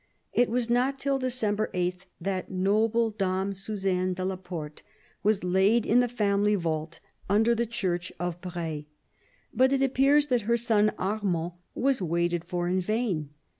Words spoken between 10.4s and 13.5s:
her son Armand was waited for in vain.